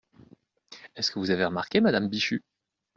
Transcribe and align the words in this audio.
Est-ce 0.95 1.11
que 1.11 1.19
vous 1.19 1.29
avez 1.29 1.45
remarqué, 1.45 1.79
madame 1.79 2.07
Bichu? 2.09 2.43